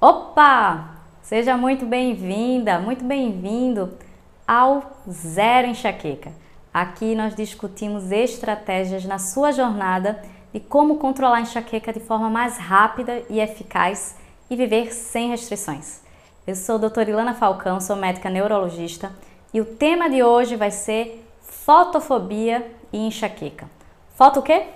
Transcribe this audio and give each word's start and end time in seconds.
Opa! 0.00 0.90
Seja 1.22 1.56
muito 1.56 1.84
bem-vinda, 1.84 2.78
muito 2.78 3.04
bem-vindo 3.04 3.98
ao 4.46 4.92
Zero 5.10 5.66
Enxaqueca. 5.66 6.30
Aqui 6.72 7.16
nós 7.16 7.34
discutimos 7.34 8.12
estratégias 8.12 9.04
na 9.04 9.18
sua 9.18 9.50
jornada 9.50 10.22
de 10.52 10.60
como 10.60 10.98
controlar 10.98 11.38
a 11.38 11.40
enxaqueca 11.40 11.92
de 11.92 11.98
forma 11.98 12.30
mais 12.30 12.58
rápida 12.58 13.24
e 13.28 13.40
eficaz 13.40 14.16
e 14.48 14.54
viver 14.54 14.94
sem 14.94 15.30
restrições. 15.30 16.00
Eu 16.46 16.54
sou 16.54 16.76
a 16.76 16.78
doutora 16.78 17.10
Ilana 17.10 17.34
Falcão, 17.34 17.80
sou 17.80 17.96
médica 17.96 18.30
neurologista 18.30 19.10
e 19.52 19.60
o 19.60 19.64
tema 19.64 20.08
de 20.08 20.22
hoje 20.22 20.54
vai 20.54 20.70
ser 20.70 21.26
fotofobia 21.42 22.70
e 22.92 22.98
enxaqueca. 22.98 23.68
Foto 24.14 24.38
o 24.38 24.42
quê? 24.44 24.66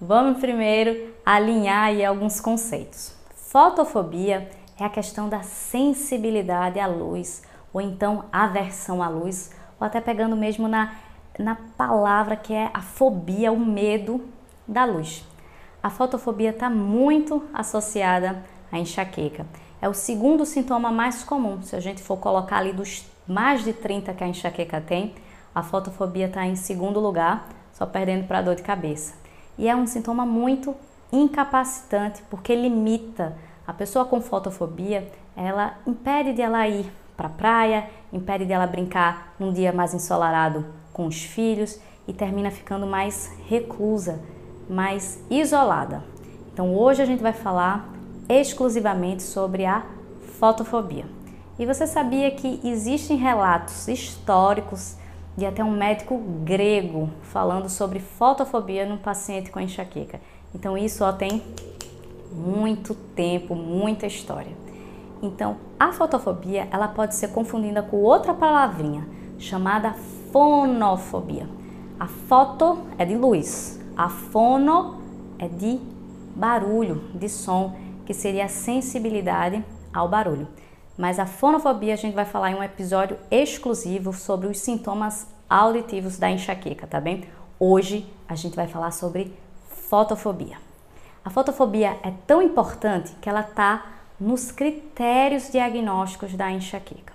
Vamos 0.00 0.40
primeiro 0.40 1.14
alinhar 1.24 1.92
alguns 2.04 2.40
conceitos. 2.40 3.14
Fotofobia 3.36 4.50
é 4.50 4.63
a 4.82 4.88
questão 4.88 5.28
da 5.28 5.42
sensibilidade 5.42 6.80
à 6.80 6.86
luz, 6.86 7.42
ou 7.72 7.80
então 7.80 8.24
aversão 8.32 9.02
à 9.02 9.08
luz, 9.08 9.52
ou 9.78 9.86
até 9.86 10.00
pegando 10.00 10.36
mesmo 10.36 10.66
na, 10.66 10.94
na 11.38 11.54
palavra 11.76 12.36
que 12.36 12.52
é 12.52 12.70
a 12.74 12.80
fobia, 12.80 13.52
o 13.52 13.58
medo 13.58 14.24
da 14.66 14.84
luz. 14.84 15.24
A 15.82 15.90
fotofobia 15.90 16.50
está 16.50 16.70
muito 16.70 17.44
associada 17.52 18.42
à 18.72 18.78
enxaqueca. 18.78 19.46
É 19.82 19.88
o 19.88 19.94
segundo 19.94 20.46
sintoma 20.46 20.90
mais 20.90 21.22
comum. 21.22 21.60
Se 21.60 21.76
a 21.76 21.80
gente 21.80 22.02
for 22.02 22.16
colocar 22.16 22.56
ali 22.56 22.72
dos 22.72 23.04
mais 23.28 23.62
de 23.62 23.72
30 23.72 24.14
que 24.14 24.24
a 24.24 24.28
enxaqueca 24.28 24.80
tem, 24.80 25.14
a 25.54 25.62
fotofobia 25.62 26.26
está 26.26 26.46
em 26.46 26.56
segundo 26.56 26.98
lugar, 26.98 27.48
só 27.72 27.84
perdendo 27.86 28.26
para 28.26 28.38
a 28.38 28.42
dor 28.42 28.54
de 28.54 28.62
cabeça. 28.62 29.14
E 29.58 29.68
é 29.68 29.76
um 29.76 29.86
sintoma 29.86 30.24
muito 30.24 30.74
incapacitante 31.12 32.22
porque 32.30 32.54
limita 32.56 33.36
a 33.66 33.72
pessoa 33.72 34.04
com 34.04 34.20
fotofobia, 34.20 35.10
ela 35.36 35.78
impede 35.86 36.32
de 36.32 36.42
ela 36.42 36.66
ir 36.68 36.90
para 37.16 37.28
a 37.28 37.30
praia, 37.30 37.88
impede 38.12 38.44
de 38.44 38.52
ela 38.52 38.66
brincar 38.66 39.34
num 39.38 39.52
dia 39.52 39.72
mais 39.72 39.94
ensolarado 39.94 40.66
com 40.92 41.06
os 41.06 41.22
filhos 41.22 41.80
e 42.06 42.12
termina 42.12 42.50
ficando 42.50 42.86
mais 42.86 43.32
reclusa, 43.48 44.20
mais 44.68 45.22
isolada. 45.30 46.04
Então 46.52 46.74
hoje 46.74 47.02
a 47.02 47.06
gente 47.06 47.22
vai 47.22 47.32
falar 47.32 47.88
exclusivamente 48.28 49.22
sobre 49.22 49.64
a 49.64 49.84
fotofobia. 50.38 51.06
E 51.58 51.64
você 51.64 51.86
sabia 51.86 52.30
que 52.30 52.60
existem 52.64 53.16
relatos 53.16 53.86
históricos 53.88 54.96
de 55.36 55.46
até 55.46 55.64
um 55.64 55.70
médico 55.70 56.18
grego 56.44 57.10
falando 57.22 57.68
sobre 57.68 57.98
fotofobia 57.98 58.86
num 58.86 58.96
paciente 58.96 59.50
com 59.50 59.60
enxaqueca. 59.60 60.20
Então 60.54 60.76
isso 60.78 61.04
ó, 61.04 61.12
tem 61.12 61.42
muito 62.34 62.94
tempo, 62.94 63.54
muita 63.54 64.06
história. 64.06 64.52
Então, 65.22 65.56
a 65.78 65.92
fotofobia, 65.92 66.68
ela 66.70 66.88
pode 66.88 67.14
ser 67.14 67.28
confundida 67.28 67.82
com 67.82 67.96
outra 67.98 68.34
palavrinha 68.34 69.06
chamada 69.38 69.94
fonofobia. 70.32 71.48
A 71.98 72.06
foto 72.06 72.78
é 72.98 73.04
de 73.04 73.16
luz, 73.16 73.80
a 73.96 74.08
fono 74.08 75.00
é 75.38 75.48
de 75.48 75.80
barulho, 76.34 77.04
de 77.14 77.28
som, 77.28 77.76
que 78.04 78.12
seria 78.12 78.46
a 78.46 78.48
sensibilidade 78.48 79.64
ao 79.92 80.08
barulho. 80.08 80.48
Mas 80.98 81.18
a 81.18 81.26
fonofobia 81.26 81.94
a 81.94 81.96
gente 81.96 82.14
vai 82.14 82.24
falar 82.24 82.50
em 82.50 82.56
um 82.56 82.62
episódio 82.62 83.16
exclusivo 83.30 84.12
sobre 84.12 84.48
os 84.48 84.58
sintomas 84.58 85.28
auditivos 85.48 86.18
da 86.18 86.30
enxaqueca, 86.30 86.86
tá 86.86 87.00
bem? 87.00 87.24
Hoje 87.58 88.06
a 88.28 88.34
gente 88.34 88.56
vai 88.56 88.66
falar 88.66 88.90
sobre 88.90 89.32
fotofobia. 89.68 90.73
A 91.24 91.30
fotofobia 91.30 91.96
é 92.02 92.12
tão 92.26 92.42
importante 92.42 93.14
que 93.22 93.30
ela 93.30 93.40
está 93.40 93.86
nos 94.20 94.52
critérios 94.52 95.50
diagnósticos 95.50 96.34
da 96.34 96.50
enxaqueca. 96.52 97.14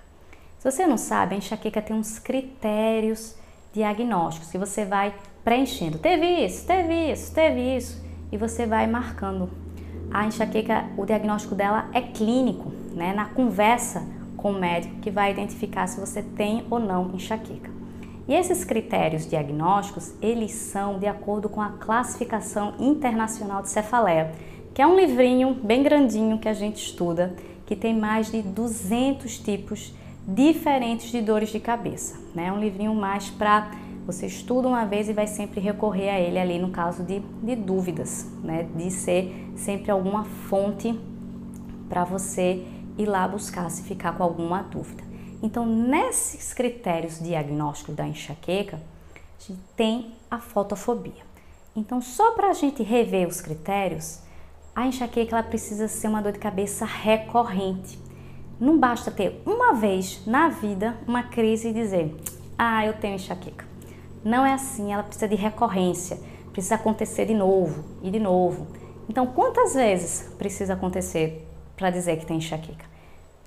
Se 0.58 0.68
você 0.68 0.84
não 0.84 0.98
sabe, 0.98 1.34
a 1.34 1.38
enxaqueca 1.38 1.80
tem 1.80 1.94
uns 1.94 2.18
critérios 2.18 3.36
diagnósticos 3.72 4.50
que 4.50 4.58
você 4.58 4.84
vai 4.84 5.14
preenchendo. 5.44 5.98
Teve 5.98 6.26
isso, 6.44 6.66
teve 6.66 7.12
isso, 7.12 7.32
teve 7.32 7.76
isso, 7.76 8.04
e 8.32 8.36
você 8.36 8.66
vai 8.66 8.86
marcando. 8.88 9.48
A 10.10 10.26
enxaqueca, 10.26 10.86
o 10.96 11.06
diagnóstico 11.06 11.54
dela 11.54 11.88
é 11.92 12.02
clínico, 12.02 12.72
né? 12.92 13.12
Na 13.12 13.26
conversa 13.26 14.04
com 14.36 14.50
o 14.50 14.58
médico 14.58 14.96
que 14.96 15.10
vai 15.10 15.30
identificar 15.30 15.86
se 15.86 16.00
você 16.00 16.20
tem 16.20 16.66
ou 16.68 16.80
não 16.80 17.14
enxaqueca. 17.14 17.79
E 18.30 18.34
esses 18.34 18.62
critérios 18.64 19.26
diagnósticos, 19.28 20.14
eles 20.22 20.52
são 20.52 21.00
de 21.00 21.06
acordo 21.08 21.48
com 21.48 21.60
a 21.60 21.70
classificação 21.70 22.74
internacional 22.78 23.60
de 23.60 23.70
cefaleia, 23.70 24.30
que 24.72 24.80
é 24.80 24.86
um 24.86 24.94
livrinho 24.94 25.52
bem 25.52 25.82
grandinho 25.82 26.38
que 26.38 26.48
a 26.48 26.52
gente 26.52 26.76
estuda, 26.76 27.34
que 27.66 27.74
tem 27.74 27.92
mais 27.92 28.30
de 28.30 28.40
200 28.40 29.36
tipos 29.40 29.92
diferentes 30.24 31.10
de 31.10 31.20
dores 31.20 31.48
de 31.48 31.58
cabeça. 31.58 32.20
Né? 32.32 32.46
É 32.46 32.52
um 32.52 32.60
livrinho 32.60 32.94
mais 32.94 33.28
para 33.28 33.72
você 34.06 34.26
estuda 34.26 34.68
uma 34.68 34.84
vez 34.84 35.08
e 35.08 35.12
vai 35.12 35.26
sempre 35.26 35.60
recorrer 35.60 36.10
a 36.10 36.20
ele 36.20 36.38
ali 36.38 36.56
no 36.56 36.70
caso 36.70 37.02
de, 37.02 37.18
de 37.42 37.56
dúvidas, 37.56 38.30
né? 38.44 38.64
de 38.76 38.92
ser 38.92 39.50
sempre 39.56 39.90
alguma 39.90 40.22
fonte 40.22 40.96
para 41.88 42.04
você 42.04 42.64
ir 42.96 43.06
lá 43.06 43.26
buscar 43.26 43.68
se 43.72 43.82
ficar 43.82 44.16
com 44.16 44.22
alguma 44.22 44.62
dúvida. 44.62 45.09
Então, 45.42 45.64
nesses 45.64 46.52
critérios 46.52 47.18
diagnósticos 47.18 47.94
da 47.94 48.06
enxaqueca, 48.06 48.76
a 48.76 49.42
gente 49.42 49.60
tem 49.74 50.14
a 50.30 50.38
fotofobia. 50.38 51.24
Então, 51.74 52.00
só 52.00 52.32
para 52.32 52.50
a 52.50 52.52
gente 52.52 52.82
rever 52.82 53.26
os 53.26 53.40
critérios, 53.40 54.20
a 54.74 54.86
enxaqueca 54.86 55.36
ela 55.36 55.42
precisa 55.42 55.88
ser 55.88 56.08
uma 56.08 56.20
dor 56.20 56.32
de 56.32 56.38
cabeça 56.38 56.84
recorrente. 56.84 57.98
Não 58.58 58.78
basta 58.78 59.10
ter 59.10 59.42
uma 59.46 59.72
vez 59.72 60.26
na 60.26 60.50
vida 60.50 60.98
uma 61.06 61.22
crise 61.22 61.68
e 61.68 61.72
dizer, 61.72 62.14
ah, 62.58 62.84
eu 62.84 62.92
tenho 62.94 63.14
enxaqueca. 63.14 63.64
Não 64.22 64.44
é 64.44 64.52
assim, 64.52 64.92
ela 64.92 65.02
precisa 65.02 65.26
de 65.26 65.36
recorrência, 65.36 66.20
precisa 66.52 66.74
acontecer 66.74 67.24
de 67.24 67.32
novo 67.32 67.82
e 68.02 68.10
de 68.10 68.18
novo. 68.18 68.66
Então, 69.08 69.26
quantas 69.26 69.72
vezes 69.74 70.30
precisa 70.36 70.74
acontecer 70.74 71.48
para 71.74 71.88
dizer 71.88 72.18
que 72.18 72.26
tem 72.26 72.36
enxaqueca? 72.36 72.89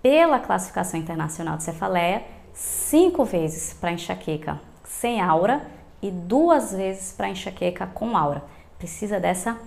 Pela 0.03 0.37
classificação 0.37 0.99
internacional 0.99 1.55
de 1.55 1.63
cefaleia, 1.63 2.23
cinco 2.53 3.23
vezes 3.23 3.73
para 3.73 3.93
enxaqueca 3.93 4.59
sem 4.83 5.21
aura 5.21 5.65
e 6.01 6.11
duas 6.11 6.73
vezes 6.73 7.13
para 7.13 7.29
enxaqueca 7.29 7.87
com 7.87 8.17
aura. 8.17 8.43
Precisa 8.77 9.17
dessa 9.17 9.57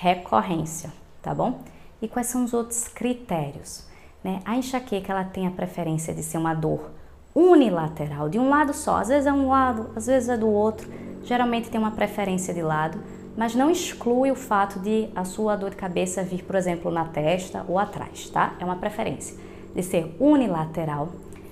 recorrência, 0.00 0.92
tá 1.22 1.32
bom? 1.32 1.60
E 2.02 2.08
quais 2.08 2.26
são 2.26 2.44
os 2.44 2.52
outros 2.52 2.88
critérios? 2.88 3.86
Né? 4.24 4.40
A 4.44 4.56
enxaqueca 4.56 5.12
ela 5.12 5.24
tem 5.24 5.46
a 5.46 5.52
preferência 5.52 6.12
de 6.12 6.22
ser 6.22 6.38
uma 6.38 6.52
dor 6.52 6.90
unilateral, 7.32 8.28
de 8.28 8.38
um 8.38 8.48
lado 8.48 8.74
só, 8.74 8.96
às 8.96 9.08
vezes 9.08 9.26
é 9.26 9.32
um 9.32 9.48
lado, 9.48 9.90
às 9.94 10.06
vezes 10.06 10.28
é 10.28 10.36
do 10.36 10.48
outro, 10.48 10.90
geralmente 11.22 11.70
tem 11.70 11.78
uma 11.78 11.92
preferência 11.92 12.52
de 12.52 12.62
lado, 12.62 12.98
mas 13.36 13.54
não 13.54 13.70
exclui 13.70 14.32
o 14.32 14.34
fato 14.34 14.80
de 14.80 15.10
a 15.14 15.24
sua 15.24 15.54
dor 15.54 15.70
de 15.70 15.76
cabeça 15.76 16.24
vir, 16.24 16.42
por 16.42 16.56
exemplo, 16.56 16.90
na 16.90 17.04
testa 17.04 17.64
ou 17.68 17.78
atrás, 17.78 18.30
tá? 18.30 18.54
É 18.58 18.64
uma 18.64 18.76
preferência 18.76 19.46
de 19.76 19.82
ser 19.82 20.16
unilateral, 20.18 21.10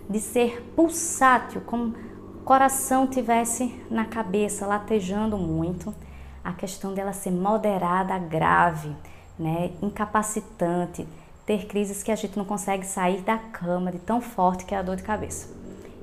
de 0.09 0.19
ser 0.19 0.73
pulsátil, 0.75 1.61
como 1.61 1.95
o 2.35 2.43
coração 2.43 3.07
tivesse 3.07 3.79
na 3.91 4.07
cabeça 4.07 4.67
latejando 4.67 5.37
muito, 5.37 5.95
a 6.43 6.55
questão 6.55 6.95
dela 6.95 7.13
ser 7.13 7.31
moderada, 7.31 8.19
grave, 8.19 8.97
né, 9.39 9.73
incapacitante, 9.83 11.07
ter 11.45 11.67
crises 11.67 12.03
que 12.03 12.11
a 12.11 12.17
gente 12.17 12.39
não 12.39 12.47
consegue 12.47 12.87
sair 12.87 13.21
da 13.21 13.37
cama 13.37 13.93
de 13.93 13.99
tão 13.99 14.23
forte 14.23 14.65
que 14.65 14.75
é 14.75 14.79
a 14.79 14.83
dor 14.83 14.97
de 14.97 15.03
cabeça. 15.03 15.55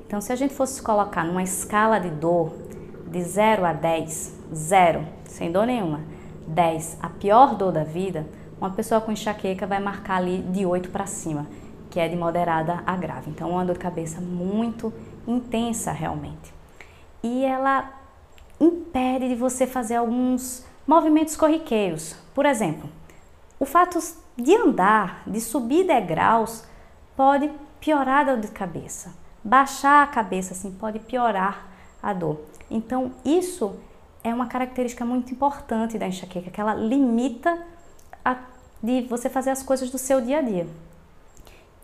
Então, 0.05 0.21
se 0.21 0.31
a 0.31 0.35
gente 0.35 0.53
fosse 0.53 0.79
colocar 0.79 1.23
numa 1.23 1.41
escala 1.41 1.99
de 1.99 2.09
dor 2.09 2.53
de 3.07 3.23
0 3.23 3.65
a 3.65 3.73
10, 3.73 4.35
0, 4.53 5.07
sem 5.25 5.51
dor 5.51 5.65
nenhuma, 5.65 6.01
10, 6.47 6.97
a 7.01 7.09
pior 7.09 7.55
dor 7.55 7.71
da 7.71 7.83
vida, 7.83 8.27
uma 8.59 8.69
pessoa 8.69 9.01
com 9.01 9.11
enxaqueca 9.11 9.65
vai 9.65 9.79
marcar 9.79 10.17
ali 10.17 10.43
de 10.43 10.67
8 10.67 10.89
para 10.89 11.07
cima 11.07 11.47
que 11.91 11.99
é 11.99 12.07
de 12.07 12.15
moderada 12.15 12.81
a 12.85 12.95
grave. 12.95 13.29
Então, 13.29 13.49
é 13.49 13.51
uma 13.51 13.65
dor 13.65 13.73
de 13.73 13.79
cabeça 13.79 14.21
muito 14.21 14.91
intensa 15.27 15.91
realmente. 15.91 16.53
E 17.21 17.43
ela 17.43 17.91
impede 18.59 19.27
de 19.27 19.35
você 19.35 19.67
fazer 19.67 19.95
alguns 19.95 20.65
movimentos 20.87 21.35
corriqueiros. 21.35 22.15
Por 22.33 22.45
exemplo, 22.45 22.89
o 23.59 23.65
fato 23.65 23.99
de 24.37 24.55
andar, 24.55 25.21
de 25.27 25.41
subir 25.41 25.85
degraus, 25.85 26.63
pode 27.15 27.51
piorar 27.79 28.21
a 28.21 28.31
dor 28.31 28.39
de 28.39 28.47
cabeça. 28.47 29.13
Baixar 29.43 30.03
a 30.03 30.07
cabeça 30.07 30.53
assim 30.53 30.71
pode 30.71 30.99
piorar 30.99 31.67
a 32.01 32.13
dor. 32.13 32.41
Então, 32.69 33.11
isso 33.25 33.75
é 34.23 34.33
uma 34.33 34.47
característica 34.47 35.03
muito 35.03 35.33
importante 35.33 35.97
da 35.97 36.07
enxaqueca, 36.07 36.49
que 36.49 36.61
ela 36.61 36.73
limita 36.73 37.61
a, 38.23 38.37
de 38.81 39.01
você 39.01 39.29
fazer 39.29 39.49
as 39.49 39.61
coisas 39.61 39.89
do 39.89 39.97
seu 39.97 40.21
dia 40.21 40.39
a 40.39 40.41
dia. 40.41 40.67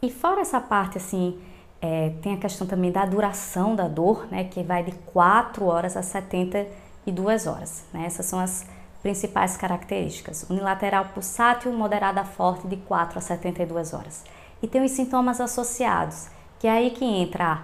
E 0.01 0.11
fora 0.11 0.41
essa 0.41 0.61
parte 0.61 0.97
assim, 0.97 1.39
é, 1.81 2.11
tem 2.21 2.33
a 2.33 2.38
questão 2.38 2.67
também 2.67 2.91
da 2.91 3.05
duração 3.05 3.75
da 3.75 3.88
dor, 3.88 4.27
né, 4.29 4.44
que 4.44 4.63
vai 4.63 4.83
de 4.83 4.91
4 4.91 5.65
horas 5.65 5.97
a 5.97 6.01
72 6.01 7.47
horas. 7.47 7.85
Né? 7.94 8.05
Essas 8.05 8.25
são 8.25 8.39
as 8.39 8.65
principais 9.01 9.57
características: 9.57 10.45
unilateral 10.49 11.05
pulsátil, 11.05 11.71
moderada 11.71 12.21
a 12.21 12.25
forte, 12.25 12.67
de 12.67 12.77
4 12.77 13.17
a 13.17 13.21
72 13.21 13.94
horas. 13.94 14.23
E 14.61 14.67
tem 14.67 14.83
os 14.83 14.91
sintomas 14.91 15.39
associados, 15.39 16.29
que 16.59 16.67
é 16.67 16.71
aí 16.71 16.91
que 16.91 17.05
entra 17.05 17.45
a 17.45 17.61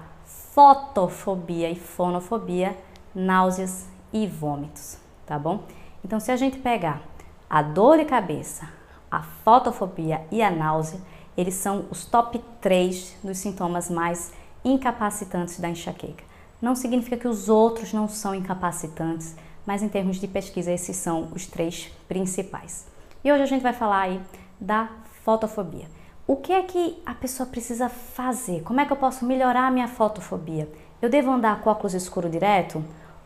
fotofobia 0.53 1.69
e 1.69 1.75
fonofobia, 1.75 2.77
náuseas 3.13 3.87
e 4.11 4.27
vômitos, 4.27 4.97
tá 5.25 5.39
bom? 5.39 5.63
Então, 6.05 6.19
se 6.19 6.31
a 6.31 6.35
gente 6.35 6.59
pegar 6.59 7.01
a 7.49 7.61
dor 7.61 7.97
de 7.97 8.05
cabeça, 8.05 8.69
a 9.09 9.21
fotofobia 9.21 10.21
e 10.31 10.41
a 10.43 10.51
náusea, 10.51 10.99
eles 11.37 11.55
são 11.55 11.85
os 11.89 12.05
top 12.05 12.39
3 12.61 13.15
dos 13.23 13.37
sintomas 13.37 13.89
mais 13.89 14.31
incapacitantes 14.63 15.59
da 15.59 15.69
enxaqueca. 15.69 16.23
Não 16.61 16.75
significa 16.75 17.17
que 17.17 17.27
os 17.27 17.49
outros 17.49 17.91
não 17.91 18.07
são 18.07 18.33
incapacitantes, 18.33 19.35
mas 19.65 19.81
em 19.81 19.89
termos 19.89 20.17
de 20.17 20.27
pesquisa 20.27 20.71
esses 20.71 20.95
são 20.95 21.29
os 21.33 21.45
três 21.45 21.91
principais. 22.07 22.87
E 23.23 23.31
hoje 23.31 23.43
a 23.43 23.47
gente 23.47 23.61
vai 23.61 23.73
falar 23.73 24.01
aí 24.01 24.21
da 24.59 24.89
fotofobia. 25.23 25.87
O 26.25 26.37
que 26.37 26.53
é 26.53 26.61
que 26.61 27.01
a 27.05 27.13
pessoa 27.13 27.47
precisa 27.47 27.89
fazer? 27.89 28.61
Como 28.61 28.79
é 28.79 28.85
que 28.85 28.93
eu 28.93 28.97
posso 28.97 29.25
melhorar 29.25 29.67
a 29.67 29.71
minha 29.71 29.87
fotofobia? 29.87 30.69
Eu 31.01 31.09
devo 31.09 31.31
andar 31.31 31.59
com 31.61 31.69
óculos 31.69 31.93
escuro 31.93 32.29
direto 32.29 32.83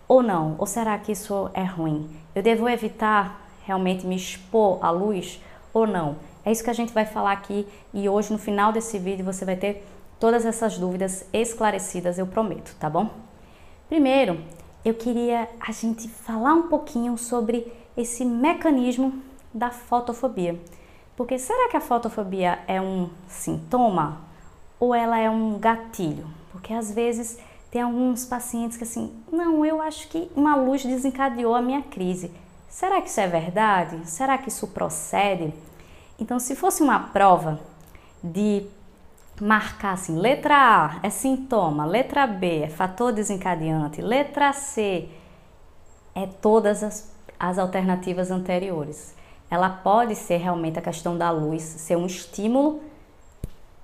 ou 0.08 0.24
não? 0.24 0.56
Ou 0.58 0.66
será 0.66 0.98
que 0.98 1.12
isso 1.12 1.50
é 1.54 1.64
ruim? 1.64 2.10
Eu 2.34 2.42
devo 2.42 2.68
evitar 2.68 3.48
realmente 3.66 4.06
me 4.08 4.16
expor 4.16 4.84
à 4.84 4.90
luz 4.90 5.40
ou 5.74 5.86
não? 5.86 6.16
É 6.48 6.52
isso 6.54 6.64
que 6.64 6.70
a 6.70 6.74
gente 6.74 6.94
vai 6.94 7.06
falar 7.06 7.34
aqui 7.34 7.68
e 7.94 8.08
hoje 8.08 8.32
no 8.32 8.40
final 8.40 8.72
desse 8.72 8.98
vídeo 8.98 9.26
você 9.26 9.44
vai 9.44 9.58
ter 9.58 9.86
todas 10.18 10.46
essas 10.46 10.78
dúvidas 10.78 11.26
esclarecidas, 11.34 12.18
eu 12.18 12.26
prometo, 12.26 12.74
tá 12.80 12.90
bom? 12.90 13.10
Primeiro, 13.90 14.40
eu 14.86 14.94
queria 14.94 15.50
a 15.60 15.74
gente 15.74 16.08
falar 16.08 16.54
um 16.54 16.70
pouquinho 16.70 17.18
sobre 17.18 17.70
esse 17.98 18.24
mecanismo 18.24 19.22
da 19.54 19.72
fotofobia. 19.72 20.58
Porque 21.18 21.38
será 21.38 21.68
que 21.70 21.76
a 21.76 21.82
fotofobia 21.82 22.60
é 22.66 22.80
um 22.80 23.10
sintoma 23.28 24.22
ou 24.80 24.96
ela 24.96 25.20
é 25.20 25.30
um 25.30 25.60
gatilho? 25.60 26.30
Porque 26.50 26.72
às 26.72 26.90
vezes 26.90 27.38
tem 27.70 27.82
alguns 27.82 28.24
pacientes 28.24 28.78
que 28.78 28.86
assim, 28.86 29.14
não, 29.30 29.66
eu 29.66 29.82
acho 29.82 30.08
que 30.08 30.32
uma 30.34 30.56
luz 30.56 30.82
desencadeou 30.82 31.54
a 31.54 31.62
minha 31.62 31.82
crise. 31.82 32.32
Será 32.70 33.02
que 33.02 33.10
isso 33.10 33.20
é 33.20 33.28
verdade? 33.28 34.10
Será 34.10 34.38
que 34.38 34.48
isso 34.48 34.66
procede? 34.68 35.54
Então, 36.20 36.40
se 36.40 36.56
fosse 36.56 36.82
uma 36.82 37.00
prova 37.00 37.60
de 38.24 38.66
marcar 39.40 39.94
assim, 39.94 40.18
letra 40.18 40.56
A 40.56 41.00
é 41.04 41.10
sintoma, 41.10 41.86
letra 41.86 42.26
B 42.26 42.64
é 42.64 42.70
fator 42.70 43.14
desencadeante, 43.14 44.02
letra 44.02 44.52
C 44.52 45.08
é 46.16 46.26
todas 46.26 46.84
as, 46.84 47.14
as 47.40 47.60
alternativas 47.60 48.32
anteriores. 48.32 49.16
Ela 49.50 49.70
pode 49.70 50.16
ser 50.16 50.38
realmente 50.38 50.80
a 50.80 50.82
questão 50.82 51.18
da 51.18 51.30
luz, 51.30 51.62
ser 51.62 51.96
um 51.96 52.08
estímulo 52.08 52.82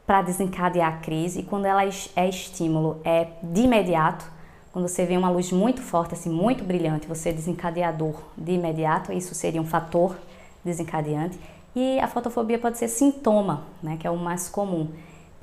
para 0.06 0.22
desencadear 0.22 0.96
a 0.96 0.98
crise, 0.98 1.40
e 1.40 1.44
quando 1.44 1.66
ela 1.66 1.84
é 1.86 2.28
estímulo, 2.28 3.00
é 3.06 3.28
de 3.42 3.62
imediato. 3.62 4.26
Quando 4.74 4.88
você 4.88 5.06
vê 5.06 5.16
uma 5.16 5.30
luz 5.30 5.52
muito 5.52 5.82
forte, 5.82 6.16
assim, 6.16 6.30
muito 6.30 6.64
brilhante, 6.64 7.08
você 7.08 7.30
é 7.30 7.32
desencadeador 7.32 8.16
de 8.36 8.54
imediato, 8.54 9.14
isso 9.14 9.34
seria 9.36 9.62
um 9.62 9.66
fator 9.66 10.18
desencadeante. 10.66 11.40
E 11.76 12.00
a 12.00 12.08
fotofobia 12.08 12.60
pode 12.60 12.78
ser 12.78 12.88
sintoma, 12.88 13.64
né, 13.82 13.98
que 13.98 14.06
é 14.06 14.12
o 14.12 14.18
mais 14.18 14.48
comum 14.50 14.90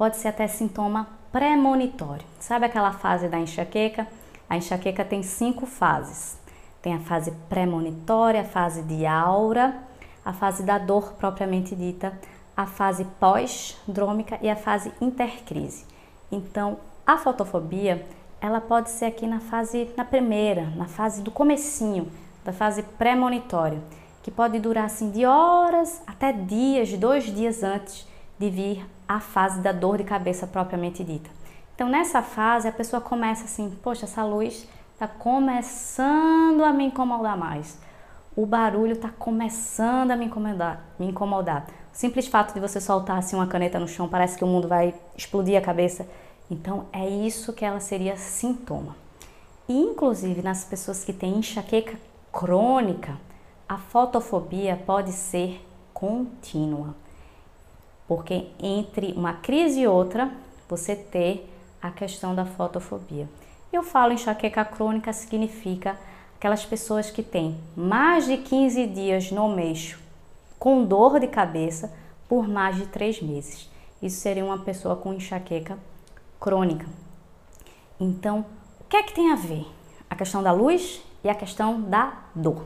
pode 0.01 0.17
ser 0.17 0.29
até 0.29 0.47
sintoma 0.47 1.07
premonitório. 1.31 2.25
Sabe 2.39 2.65
aquela 2.65 2.91
fase 2.91 3.29
da 3.29 3.39
enxaqueca? 3.39 4.09
A 4.49 4.57
enxaqueca 4.57 5.05
tem 5.05 5.23
cinco 5.23 5.67
fases. 5.67 6.39
Tem 6.81 6.95
a 6.95 7.01
fase 7.01 7.31
premonitória, 7.51 8.41
a 8.41 8.45
fase 8.45 8.81
de 8.81 9.05
aura, 9.05 9.77
a 10.25 10.33
fase 10.33 10.63
da 10.63 10.79
dor 10.79 11.13
propriamente 11.19 11.77
dita, 11.77 12.19
a 12.57 12.65
fase 12.65 13.05
pós-drômica 13.21 14.39
e 14.41 14.49
a 14.49 14.57
fase 14.57 14.91
intercrise. 15.03 15.85
Então, 16.33 16.79
a 17.07 17.19
fotofobia, 17.19 18.03
ela 18.41 18.59
pode 18.59 18.89
ser 18.89 19.05
aqui 19.05 19.27
na 19.27 19.41
fase 19.41 19.91
na 19.99 20.05
primeira, 20.07 20.71
na 20.75 20.87
fase 20.87 21.21
do 21.21 21.31
comecinho, 21.31 22.11
da 22.43 22.55
fase 22.55 22.83
premonitória, 22.83 23.83
que 24.23 24.31
pode 24.31 24.59
durar 24.59 24.85
assim 24.85 25.11
de 25.11 25.25
horas 25.25 26.03
até 26.07 26.33
dias, 26.33 26.93
dois 26.95 27.25
dias 27.25 27.63
antes 27.63 28.07
de 28.39 28.51
vir 28.51 28.87
a 29.09 29.21
fase 29.21 29.61
da 29.61 29.73
dor 29.73 29.99
de 29.99 30.05
cabeça 30.05 30.47
propriamente 30.47 31.03
dita. 31.03 31.31
Então, 31.75 31.89
nessa 31.89 32.23
fase, 32.23 32.69
a 32.69 32.73
pessoa 32.73 33.01
começa 33.01 33.45
assim: 33.45 33.71
poxa, 33.83 34.05
essa 34.05 34.23
luz 34.25 34.69
está 34.93 35.09
começando 35.09 36.63
a 36.63 36.73
me 36.73 36.85
incomodar 36.85 37.37
mais. 37.37 37.79
O 38.37 38.47
barulho 38.47 38.93
está 38.93 39.09
começando 39.09 40.11
a 40.11 40.17
me 40.17 40.27
incomodar, 40.27 40.85
me 40.99 41.07
incomodar. 41.07 41.67
O 41.93 41.97
simples 41.97 42.27
fato 42.27 42.55
de 42.55 42.61
você 42.61 42.81
soltar 42.81 43.19
assim 43.19 43.35
uma 43.35 43.47
caneta 43.47 43.81
no 43.81 43.89
chão 43.89 44.09
parece 44.09 44.37
que 44.37 44.45
o 44.45 44.47
mundo 44.47 44.69
vai 44.69 44.95
explodir 45.17 45.59
a 45.59 45.61
cabeça. 45.61 46.07
Então, 46.51 46.87
é 46.93 47.09
isso 47.09 47.53
que 47.53 47.65
ela 47.65 47.81
seria 47.81 48.17
sintoma. 48.17 48.95
E, 49.69 49.79
inclusive, 49.79 50.43
nas 50.43 50.65
pessoas 50.65 51.05
que 51.05 51.13
têm 51.13 51.39
enxaqueca 51.39 51.99
crônica, 52.33 53.17
a 53.71 53.79
fotofobia 53.79 54.77
pode 54.85 55.13
ser 55.13 55.65
contínua 55.95 56.97
porque 58.09 58.49
entre 58.59 59.13
uma 59.13 59.35
crise 59.35 59.83
e 59.83 59.87
outra 59.87 60.29
você 60.69 60.97
ter 60.97 61.49
a 61.81 61.89
questão 61.89 62.35
da 62.35 62.45
fotofobia. 62.45 63.29
Eu 63.73 63.85
falo 63.85 64.13
enxaqueca 64.13 64.65
crônica 64.65 65.13
significa 65.13 65.97
aquelas 66.37 66.67
pessoas 66.67 67.13
que 67.13 67.23
têm 67.23 67.61
mais 67.77 68.27
de 68.27 68.39
15 68.39 68.89
dias 68.89 69.31
no 69.31 69.49
mês 69.55 69.97
com 70.59 70.85
dor 70.85 71.21
de 71.21 71.29
cabeça 71.29 71.97
por 72.29 72.49
mais 72.49 72.75
de 72.75 72.89
3 72.89 73.23
meses. 73.23 73.71
Isso 74.03 74.21
seria 74.21 74.45
uma 74.45 74.59
pessoa 74.59 74.97
com 74.97 75.15
enxaqueca 75.15 75.79
crônica. 76.41 76.89
Então, 78.01 78.45
o 78.81 78.85
que 78.89 78.97
é 78.97 79.03
que 79.05 79.15
tem 79.15 79.31
a 79.31 79.37
ver? 79.37 79.65
A 80.11 80.17
questão 80.17 80.43
da 80.43 80.51
luz 80.51 81.01
e 81.23 81.29
a 81.29 81.37
questão 81.37 81.81
da 81.81 82.15
dor. 82.35 82.65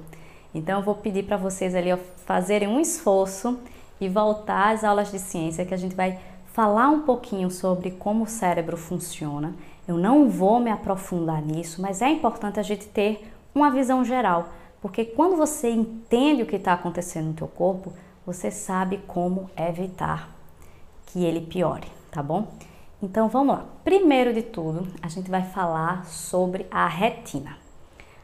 Então, 0.54 0.78
eu 0.78 0.84
vou 0.84 0.94
pedir 0.94 1.24
para 1.24 1.36
vocês 1.36 1.74
ali 1.74 1.92
ó, 1.92 1.98
fazerem 2.24 2.68
um 2.68 2.80
esforço 2.80 3.58
e 4.00 4.08
voltar 4.08 4.72
às 4.72 4.84
aulas 4.84 5.10
de 5.10 5.18
ciência 5.18 5.64
que 5.64 5.74
a 5.74 5.76
gente 5.76 5.94
vai 5.94 6.18
falar 6.46 6.88
um 6.88 7.00
pouquinho 7.00 7.50
sobre 7.50 7.90
como 7.90 8.24
o 8.24 8.28
cérebro 8.28 8.76
funciona. 8.76 9.54
Eu 9.86 9.98
não 9.98 10.28
vou 10.28 10.60
me 10.60 10.70
aprofundar 10.70 11.42
nisso, 11.42 11.82
mas 11.82 12.00
é 12.00 12.08
importante 12.08 12.60
a 12.60 12.62
gente 12.62 12.86
ter 12.86 13.30
uma 13.54 13.70
visão 13.70 14.04
geral, 14.04 14.48
porque 14.80 15.04
quando 15.04 15.36
você 15.36 15.70
entende 15.70 16.42
o 16.42 16.46
que 16.46 16.56
está 16.56 16.72
acontecendo 16.72 17.26
no 17.26 17.34
teu 17.34 17.48
corpo, 17.48 17.92
você 18.24 18.50
sabe 18.50 18.98
como 19.06 19.50
evitar 19.56 20.30
que 21.06 21.24
ele 21.24 21.40
piore, 21.40 21.86
tá 22.10 22.22
bom? 22.22 22.48
Então 23.02 23.28
vamos 23.28 23.56
lá. 23.56 23.64
Primeiro 23.84 24.32
de 24.32 24.42
tudo, 24.42 24.86
a 25.02 25.08
gente 25.08 25.30
vai 25.30 25.42
falar 25.42 26.06
sobre 26.06 26.66
a 26.70 26.86
retina. 26.86 27.58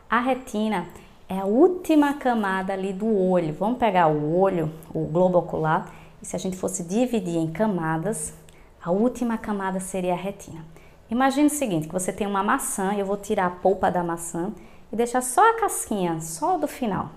A 0.08 0.20
retina 0.20 0.86
é 1.30 1.38
a 1.38 1.44
última 1.44 2.14
camada 2.14 2.72
ali 2.72 2.92
do 2.92 3.06
olho. 3.06 3.54
Vamos 3.54 3.78
pegar 3.78 4.08
o 4.08 4.36
olho, 4.36 4.68
o 4.92 5.06
globo 5.06 5.38
ocular, 5.38 5.88
e 6.20 6.26
se 6.26 6.34
a 6.34 6.38
gente 6.40 6.56
fosse 6.56 6.82
dividir 6.82 7.36
em 7.36 7.46
camadas, 7.46 8.34
a 8.82 8.90
última 8.90 9.38
camada 9.38 9.78
seria 9.78 10.14
a 10.14 10.16
retina. 10.16 10.64
Imagine 11.08 11.46
o 11.46 11.50
seguinte, 11.50 11.86
que 11.86 11.92
você 11.92 12.12
tem 12.12 12.26
uma 12.26 12.42
maçã, 12.42 12.94
eu 12.94 13.06
vou 13.06 13.16
tirar 13.16 13.46
a 13.46 13.50
polpa 13.50 13.92
da 13.92 14.02
maçã 14.02 14.52
e 14.92 14.96
deixar 14.96 15.22
só 15.22 15.48
a 15.50 15.54
casquinha, 15.54 16.20
só 16.20 16.58
do 16.58 16.66
final. 16.66 17.10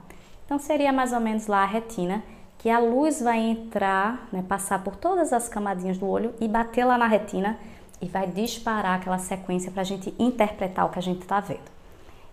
Então 0.46 0.60
seria 0.60 0.94
mais 0.94 1.12
ou 1.12 1.20
menos 1.20 1.48
lá 1.48 1.64
a 1.64 1.66
retina, 1.66 2.22
que 2.60 2.70
a 2.70 2.78
luz 2.78 3.20
vai 3.20 3.40
entrar, 3.40 4.28
né, 4.32 4.46
passar 4.48 4.84
por 4.84 4.96
todas 4.96 5.34
as 5.34 5.50
camadinhas 5.50 5.98
do 5.98 6.08
olho 6.08 6.36
e 6.40 6.48
bater 6.48 6.86
lá 6.86 7.00
na 7.00 7.08
retina 7.08 7.58
e 8.00 8.08
vai 8.08 8.28
disparar 8.28 9.00
aquela 9.00 9.18
sequência 9.18 9.72
para 9.72 9.82
a 9.82 9.86
gente 9.86 10.14
interpretar 10.20 10.86
o 10.86 10.90
que 10.90 11.00
a 11.00 11.02
gente 11.02 11.22
está 11.22 11.40
vendo. 11.40 11.74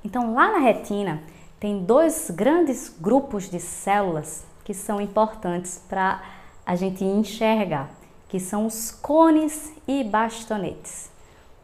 Então 0.05 0.35
lá 0.35 0.53
na 0.53 0.59
retina 0.59 1.23
tem 1.61 1.85
dois 1.85 2.31
grandes 2.31 2.89
grupos 2.89 3.51
de 3.51 3.61
células 3.61 4.43
que 4.65 4.73
são 4.73 4.99
importantes 4.99 5.83
para 5.87 6.23
a 6.65 6.75
gente 6.75 7.05
enxergar, 7.05 7.91
que 8.31 8.41
são 8.41 8.65
os 8.65 8.91
cones 8.91 9.71
e 9.87 10.03
bastonetes. 10.03 11.11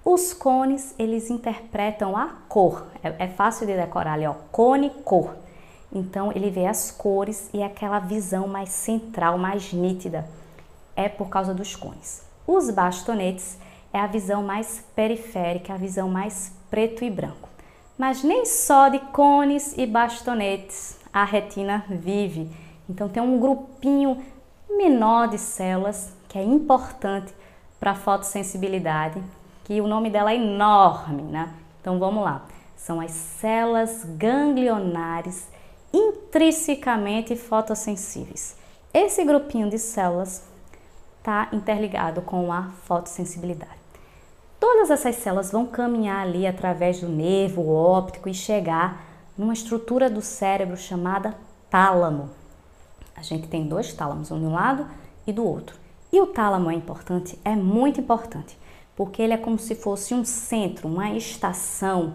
Os 0.04 0.34
cones, 0.34 0.94
eles 0.98 1.30
interpretam 1.30 2.14
a 2.14 2.28
cor. 2.46 2.86
É, 3.02 3.24
é 3.24 3.28
fácil 3.28 3.66
de 3.66 3.74
decorar 3.74 4.12
ali, 4.12 4.26
ó, 4.26 4.34
cone, 4.52 4.90
cor. 5.02 5.34
Então, 5.90 6.30
ele 6.30 6.50
vê 6.50 6.66
as 6.66 6.90
cores 6.90 7.48
e 7.54 7.62
aquela 7.62 7.98
visão 7.98 8.46
mais 8.46 8.68
central, 8.68 9.38
mais 9.38 9.72
nítida. 9.72 10.28
É 10.94 11.08
por 11.08 11.28
causa 11.30 11.54
dos 11.54 11.74
cones. 11.74 12.22
Os 12.46 12.70
bastonetes 12.70 13.56
é 13.92 13.98
a 13.98 14.06
visão 14.06 14.42
mais 14.42 14.84
periférica, 14.94 15.72
a 15.72 15.78
visão 15.78 16.08
mais 16.08 16.52
preto 16.70 17.02
e 17.02 17.10
branco. 17.10 17.55
Mas 17.98 18.22
nem 18.22 18.44
só 18.44 18.88
de 18.88 18.98
cones 18.98 19.74
e 19.76 19.86
bastonetes 19.86 20.98
a 21.12 21.24
retina 21.24 21.84
vive. 21.88 22.50
Então 22.88 23.08
tem 23.08 23.22
um 23.22 23.40
grupinho 23.40 24.22
menor 24.68 25.28
de 25.28 25.38
células 25.38 26.12
que 26.28 26.38
é 26.38 26.42
importante 26.42 27.32
para 27.80 27.92
a 27.92 27.94
fotossensibilidade, 27.94 29.22
que 29.64 29.80
o 29.80 29.86
nome 29.86 30.10
dela 30.10 30.32
é 30.32 30.36
enorme, 30.36 31.22
né? 31.22 31.52
Então 31.80 31.98
vamos 31.98 32.22
lá. 32.22 32.44
São 32.76 33.00
as 33.00 33.12
células 33.12 34.04
ganglionares 34.04 35.48
intrinsecamente 35.92 37.34
fotossensíveis. 37.34 38.56
Esse 38.92 39.24
grupinho 39.24 39.70
de 39.70 39.78
células 39.78 40.44
está 41.18 41.48
interligado 41.52 42.20
com 42.22 42.52
a 42.52 42.70
fotossensibilidade. 42.84 43.85
Todas 44.68 44.90
essas 44.90 45.14
células 45.14 45.52
vão 45.52 45.64
caminhar 45.64 46.26
ali 46.26 46.44
através 46.44 47.00
do 47.00 47.08
nervo 47.08 47.72
óptico 47.72 48.28
e 48.28 48.34
chegar 48.34 49.00
numa 49.38 49.52
estrutura 49.52 50.10
do 50.10 50.20
cérebro 50.20 50.76
chamada 50.76 51.36
tálamo. 51.70 52.30
A 53.14 53.22
gente 53.22 53.46
tem 53.46 53.68
dois 53.68 53.92
tálamos, 53.92 54.32
um 54.32 54.40
de 54.40 54.44
um 54.44 54.52
lado 54.52 54.84
e 55.24 55.32
do 55.32 55.46
outro. 55.46 55.76
E 56.12 56.20
o 56.20 56.26
tálamo 56.26 56.68
é 56.68 56.74
importante? 56.74 57.38
É 57.44 57.54
muito 57.54 58.00
importante, 58.00 58.58
porque 58.96 59.22
ele 59.22 59.34
é 59.34 59.36
como 59.36 59.56
se 59.56 59.76
fosse 59.76 60.12
um 60.12 60.24
centro, 60.24 60.88
uma 60.88 61.12
estação 61.12 62.14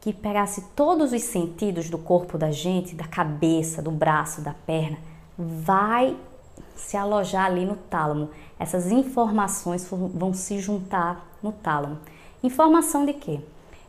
que 0.00 0.12
pegasse 0.12 0.62
todos 0.74 1.12
os 1.12 1.22
sentidos 1.22 1.88
do 1.88 1.96
corpo 1.96 2.36
da 2.36 2.50
gente, 2.50 2.96
da 2.96 3.06
cabeça, 3.06 3.80
do 3.80 3.92
braço, 3.92 4.40
da 4.40 4.52
perna, 4.52 4.98
vai 5.38 6.16
se 6.78 6.96
alojar 6.96 7.46
ali 7.46 7.66
no 7.66 7.76
tálamo. 7.76 8.30
Essas 8.58 8.90
informações 8.90 9.86
vão 9.90 10.32
se 10.32 10.58
juntar 10.58 11.26
no 11.42 11.52
tálamo. 11.52 11.98
Informação 12.42 13.04
de 13.04 13.12
quê? 13.12 13.40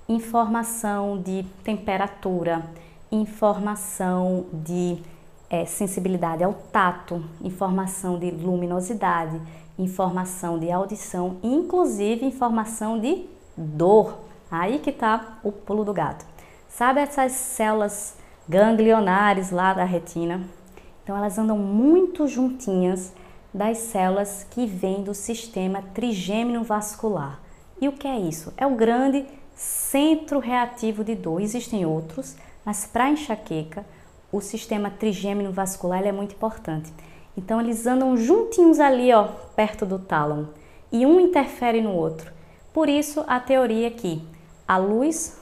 Informação 0.08 1.22
de 1.22 1.46
temperatura, 1.64 2.66
informação 3.12 4.46
de 4.52 4.98
é, 5.50 5.66
sensibilidade 5.66 6.44
ao 6.44 6.54
tato, 6.54 7.24
informação 7.42 8.20
de 8.20 8.30
luminosidade, 8.32 9.40
informação 9.78 10.60
de 10.60 10.72
audição, 10.72 11.38
inclusive 11.42 12.26
informação 12.26 13.00
de 13.00 13.26
dor. 13.56 14.18
Aí 14.52 14.80
que 14.80 14.90
está 14.90 15.38
o 15.44 15.52
pulo 15.52 15.86
do 15.86 15.94
gato. 15.94 16.26
Sabe 16.68 17.02
essas 17.02 17.34
células 17.34 18.18
ganglionares 18.48 19.52
lá 19.52 19.74
da 19.74 19.84
retina? 19.84 20.42
Então 21.10 21.18
elas 21.18 21.40
andam 21.40 21.58
muito 21.58 22.28
juntinhas 22.28 23.12
das 23.52 23.80
células 23.80 24.46
que 24.48 24.68
vêm 24.68 25.02
do 25.02 25.16
sistema 25.16 25.82
trigêmino 25.82 26.64
vascular. 26.64 27.40
E 27.82 27.88
o 27.88 27.94
que 27.94 28.08
é 28.08 28.20
isso? 28.20 28.54
É 28.56 28.68
o 28.68 28.76
grande 28.76 29.26
centro 29.56 30.38
reativo 30.38 31.04
de 31.04 31.16
dor. 31.16 31.42
Existem 31.42 31.84
outros, 31.84 32.36
mas 32.64 32.86
para 32.86 33.10
enxaqueca, 33.10 33.84
o 34.32 34.40
sistema 34.40 34.92
trigêmino 34.92 35.52
vascular 35.52 36.06
é 36.06 36.12
muito 36.12 36.36
importante. 36.36 36.94
Então 37.36 37.60
eles 37.60 37.88
andam 37.88 38.16
juntinhos 38.16 38.80
ali, 38.80 39.12
ó, 39.12 39.30
perto 39.56 39.88
do 39.88 39.98
tálamo, 39.98 40.50
e 40.92 41.08
um 41.08 41.20
interfere 41.20 41.82
no 41.82 41.92
outro. 41.92 42.32
Por 42.72 42.88
isso 42.88 43.26
a 43.28 43.40
teoria 43.40 43.90
que 43.90 44.22
a 44.68 44.78
luz 44.78 45.42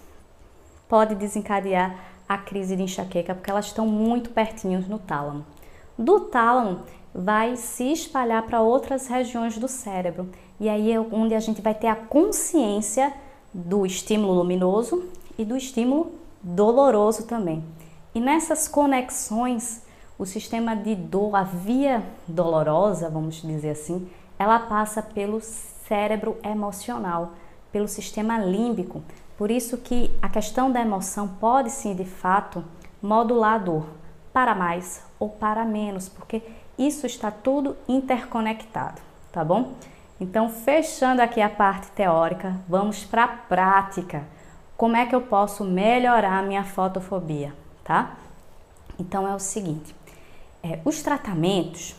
pode 0.87 1.13
desencadear 1.13 1.93
a 2.25 2.37
crise 2.37 2.73
de 2.77 2.83
enxaqueca, 2.83 3.35
porque 3.35 3.51
elas 3.51 3.65
estão 3.65 3.85
muito 3.85 4.29
pertinhos 4.29 4.87
no 4.87 4.97
tálamo. 4.97 5.56
Do 5.97 6.19
tálamo 6.21 6.81
vai 7.13 7.55
se 7.55 7.91
espalhar 7.91 8.43
para 8.43 8.61
outras 8.61 9.07
regiões 9.07 9.57
do 9.57 9.67
cérebro. 9.67 10.29
E 10.59 10.69
aí 10.69 10.91
é 10.91 10.99
onde 10.99 11.33
a 11.33 11.39
gente 11.39 11.61
vai 11.61 11.73
ter 11.73 11.87
a 11.87 11.95
consciência 11.95 13.11
do 13.51 13.85
estímulo 13.85 14.33
luminoso 14.33 15.09
e 15.37 15.43
do 15.43 15.57
estímulo 15.57 16.11
doloroso 16.41 17.25
também. 17.25 17.63
E 18.13 18.19
nessas 18.19 18.67
conexões, 18.67 19.83
o 20.19 20.25
sistema 20.25 20.75
de 20.75 20.93
dor, 20.93 21.35
a 21.35 21.43
via 21.43 22.03
dolorosa, 22.27 23.09
vamos 23.09 23.41
dizer 23.41 23.71
assim, 23.71 24.07
ela 24.37 24.59
passa 24.59 25.01
pelo 25.01 25.41
cérebro 25.41 26.37
emocional, 26.43 27.33
pelo 27.71 27.87
sistema 27.87 28.37
límbico. 28.37 29.01
Por 29.35 29.49
isso 29.49 29.77
que 29.77 30.11
a 30.21 30.29
questão 30.29 30.71
da 30.71 30.81
emoção 30.81 31.27
pode 31.27 31.71
sim, 31.71 31.95
de 31.95 32.05
fato, 32.05 32.63
modular 33.01 33.55
a 33.55 33.57
dor 33.57 33.85
para 34.31 34.53
mais 34.53 35.06
ou 35.19 35.29
para 35.29 35.65
menos, 35.65 36.09
porque 36.09 36.41
isso 36.77 37.05
está 37.05 37.31
tudo 37.31 37.75
interconectado, 37.87 39.01
tá 39.31 39.43
bom? 39.43 39.73
Então, 40.19 40.49
fechando 40.49 41.21
aqui 41.21 41.41
a 41.41 41.49
parte 41.49 41.87
teórica, 41.91 42.55
vamos 42.67 43.03
para 43.03 43.23
a 43.23 43.27
prática. 43.27 44.23
Como 44.75 44.95
é 44.95 45.05
que 45.05 45.15
eu 45.15 45.21
posso 45.21 45.63
melhorar 45.63 46.39
a 46.39 46.43
minha 46.43 46.63
fotofobia? 46.63 47.53
tá? 47.87 48.17
Então 48.99 49.25
é 49.25 49.33
o 49.33 49.39
seguinte, 49.39 49.95
é, 50.61 50.79
os 50.83 51.01
tratamentos 51.01 51.95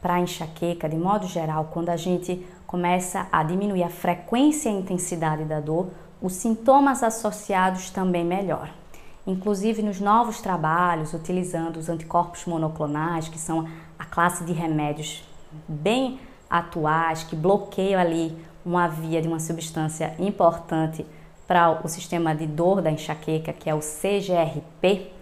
para 0.00 0.18
enxaqueca, 0.18 0.88
de 0.88 0.96
modo 0.96 1.28
geral, 1.28 1.70
quando 1.72 1.90
a 1.90 1.96
gente 1.96 2.44
começa 2.66 3.28
a 3.30 3.44
diminuir 3.44 3.84
a 3.84 3.88
frequência 3.88 4.68
e 4.68 4.72
a 4.74 4.78
intensidade 4.80 5.44
da 5.44 5.60
dor, 5.60 5.90
os 6.20 6.32
sintomas 6.32 7.04
associados 7.04 7.90
também 7.90 8.24
melhoram. 8.24 8.81
Inclusive 9.26 9.82
nos 9.82 10.00
novos 10.00 10.40
trabalhos, 10.40 11.14
utilizando 11.14 11.76
os 11.76 11.88
anticorpos 11.88 12.44
monoclonais, 12.44 13.28
que 13.28 13.38
são 13.38 13.68
a 13.98 14.04
classe 14.04 14.44
de 14.44 14.52
remédios 14.52 15.22
bem 15.68 16.18
atuais, 16.50 17.22
que 17.22 17.36
bloqueiam 17.36 18.00
ali 18.00 18.36
uma 18.64 18.88
via 18.88 19.22
de 19.22 19.28
uma 19.28 19.38
substância 19.38 20.14
importante 20.18 21.06
para 21.46 21.70
o 21.84 21.88
sistema 21.88 22.34
de 22.34 22.46
dor 22.46 22.82
da 22.82 22.90
enxaqueca, 22.90 23.52
que 23.52 23.68
é 23.70 23.74
o 23.74 23.80
CGRP, 23.80 25.12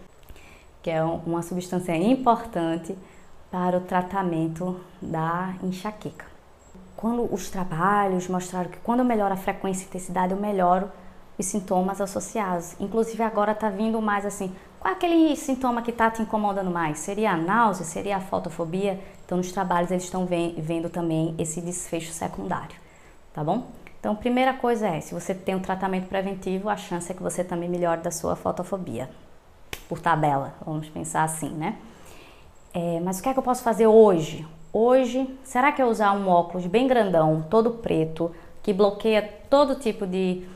que 0.82 0.90
é 0.90 1.02
uma 1.02 1.42
substância 1.42 1.94
importante 1.96 2.96
para 3.50 3.76
o 3.76 3.80
tratamento 3.80 4.80
da 5.02 5.54
enxaqueca. 5.62 6.24
Quando 6.96 7.32
os 7.32 7.50
trabalhos 7.50 8.28
mostraram 8.28 8.70
que 8.70 8.78
quando 8.78 9.00
eu 9.00 9.04
melhoro 9.04 9.34
a 9.34 9.36
frequência 9.36 9.84
e 9.84 9.86
intensidade, 9.86 10.32
eu 10.32 10.40
melhoro 10.40 10.90
os 11.40 11.46
sintomas 11.46 12.00
associados. 12.00 12.74
Inclusive 12.78 13.22
agora 13.22 13.52
está 13.52 13.68
vindo 13.68 14.00
mais 14.00 14.24
assim, 14.24 14.54
qual 14.78 14.92
é 14.92 14.96
aquele 14.96 15.36
sintoma 15.36 15.82
que 15.82 15.90
está 15.90 16.10
te 16.10 16.22
incomodando 16.22 16.70
mais? 16.70 16.98
Seria 16.98 17.32
a 17.32 17.36
náusea? 17.36 17.84
Seria 17.84 18.16
a 18.16 18.20
fotofobia? 18.20 19.00
Então 19.26 19.38
nos 19.38 19.52
trabalhos 19.52 19.90
eles 19.90 20.04
estão 20.04 20.26
vendo 20.26 20.88
também 20.88 21.34
esse 21.38 21.60
desfecho 21.60 22.12
secundário, 22.12 22.76
tá 23.34 23.44
bom? 23.44 23.68
Então, 24.00 24.16
primeira 24.16 24.54
coisa 24.54 24.88
é, 24.88 24.98
se 25.00 25.12
você 25.12 25.34
tem 25.34 25.54
um 25.54 25.60
tratamento 25.60 26.08
preventivo, 26.08 26.70
a 26.70 26.76
chance 26.76 27.12
é 27.12 27.14
que 27.14 27.22
você 27.22 27.44
também 27.44 27.68
melhore 27.68 28.00
da 28.00 28.10
sua 28.10 28.34
fotofobia. 28.34 29.10
Por 29.86 30.00
tabela, 30.00 30.54
vamos 30.64 30.88
pensar 30.88 31.22
assim, 31.22 31.50
né? 31.50 31.76
É, 32.72 32.98
mas 33.00 33.18
o 33.18 33.22
que 33.22 33.28
é 33.28 33.34
que 33.34 33.38
eu 33.38 33.42
posso 33.42 33.62
fazer 33.62 33.86
hoje? 33.86 34.46
Hoje, 34.72 35.28
será 35.44 35.70
que 35.70 35.82
eu 35.82 35.88
usar 35.88 36.12
um 36.12 36.28
óculos 36.28 36.66
bem 36.66 36.86
grandão, 36.86 37.44
todo 37.50 37.72
preto, 37.72 38.34
que 38.62 38.72
bloqueia 38.72 39.22
todo 39.50 39.74
tipo 39.74 40.06
de, 40.06 40.46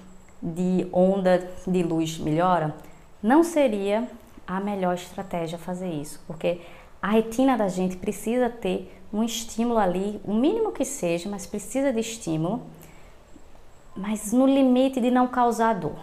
de 0.44 0.86
onda 0.92 1.50
de 1.66 1.82
luz 1.82 2.18
melhora? 2.18 2.74
Não 3.22 3.42
seria 3.42 4.06
a 4.46 4.60
melhor 4.60 4.94
estratégia 4.94 5.58
fazer 5.58 5.88
isso, 5.88 6.22
porque 6.26 6.60
a 7.02 7.08
retina 7.08 7.56
da 7.56 7.68
gente 7.68 7.96
precisa 7.96 8.48
ter 8.50 8.94
um 9.12 9.24
estímulo 9.24 9.78
ali, 9.78 10.20
o 10.24 10.34
mínimo 10.34 10.70
que 10.70 10.84
seja, 10.84 11.28
mas 11.28 11.46
precisa 11.46 11.92
de 11.92 12.00
estímulo 12.00 12.62
mas 13.96 14.32
no 14.32 14.46
limite 14.46 15.00
de 15.00 15.10
não 15.10 15.26
causar 15.26 15.74
dor. 15.74 15.96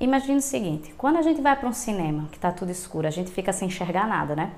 Imagine 0.00 0.38
o 0.38 0.42
seguinte: 0.42 0.94
quando 0.96 1.16
a 1.18 1.22
gente 1.22 1.40
vai 1.40 1.54
para 1.54 1.68
um 1.68 1.72
cinema 1.72 2.28
que 2.30 2.36
está 2.36 2.50
tudo 2.50 2.70
escuro, 2.70 3.06
a 3.06 3.10
gente 3.10 3.30
fica 3.30 3.52
sem 3.52 3.68
enxergar 3.68 4.06
nada, 4.06 4.34
né? 4.34 4.52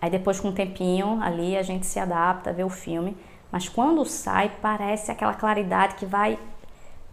Aí 0.00 0.10
depois, 0.10 0.40
com 0.40 0.48
um 0.48 0.52
tempinho 0.52 1.20
ali, 1.22 1.56
a 1.56 1.62
gente 1.62 1.86
se 1.86 1.98
adapta, 1.98 2.52
vê 2.52 2.64
o 2.64 2.68
filme, 2.68 3.16
mas 3.52 3.68
quando 3.68 4.04
sai, 4.04 4.50
parece 4.60 5.12
aquela 5.12 5.34
claridade 5.34 5.94
que 5.94 6.06
vai 6.06 6.38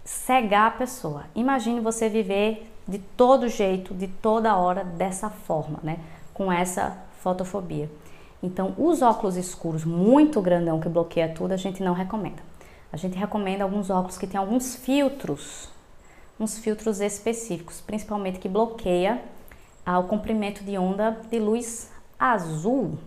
cegar 0.04 0.68
a 0.68 0.72
pessoa. 0.72 1.26
Imagine 1.36 1.80
você 1.80 2.10
viver 2.10 2.72
de 2.88 2.98
todo 2.98 3.48
jeito, 3.48 3.94
de 3.94 4.08
toda 4.08 4.58
hora, 4.58 4.84
dessa 4.84 5.30
forma, 5.30 5.80
né? 5.84 6.00
Com 6.34 6.52
essa 6.52 6.98
fotofobia. 7.20 7.90
Então, 8.42 8.74
os 8.78 9.02
óculos 9.02 9.36
escuros 9.36 9.84
muito 9.84 10.42
grandão 10.42 10.80
que 10.80 10.90
bloqueia 10.90 11.30
tudo, 11.30 11.52
a 11.52 11.58
gente 11.58 11.84
não 11.84 11.94
recomenda. 11.94 12.42
A 12.92 12.98
gente 12.98 13.18
recomenda 13.18 13.64
alguns 13.64 13.90
óculos 13.90 14.18
que 14.18 14.26
tem 14.26 14.40
alguns 14.40 14.76
filtros, 14.76 15.70
uns 16.40 16.58
filtros 16.58 17.02
específicos, 17.02 17.82
principalmente 17.82 18.40
que 18.40 18.50
bloqueia 18.50 19.22
ah, 19.86 20.00
o 20.00 20.06
comprimento 20.06 20.64
de 20.64 20.78
onda 20.78 21.20
de 21.30 21.40
luz 21.40 21.92
azul. 22.18 22.98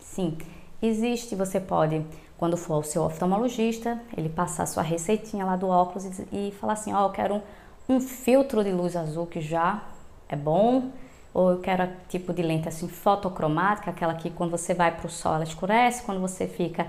Sim, 0.00 0.36
existe, 0.82 1.34
você 1.34 1.60
pode, 1.60 2.04
quando 2.38 2.56
for 2.56 2.74
ao 2.74 2.82
seu 2.84 3.02
oftalmologista, 3.02 4.00
ele 4.16 4.28
passar 4.28 4.64
sua 4.66 4.82
receitinha 4.82 5.44
lá 5.44 5.56
do 5.56 5.68
óculos 5.68 6.04
e, 6.04 6.48
e 6.48 6.52
falar 6.52 6.74
assim, 6.74 6.94
ó, 6.94 7.02
oh, 7.02 7.06
eu 7.08 7.10
quero 7.10 7.34
um, 7.34 7.96
um 7.96 8.00
filtro 8.00 8.62
de 8.62 8.70
luz 8.70 8.94
azul 8.94 9.26
que 9.26 9.40
já 9.40 9.82
é 10.28 10.36
bom, 10.36 10.90
ou 11.34 11.50
eu 11.50 11.58
quero 11.58 11.88
tipo 12.08 12.32
de 12.32 12.42
lente 12.42 12.68
assim 12.68 12.88
fotocromática, 12.88 13.90
aquela 13.90 14.14
que 14.14 14.30
quando 14.30 14.52
você 14.52 14.72
vai 14.72 14.96
para 14.96 15.06
o 15.06 15.10
sol 15.10 15.34
ela 15.34 15.44
escurece, 15.44 16.04
quando 16.04 16.20
você 16.20 16.46
fica 16.46 16.86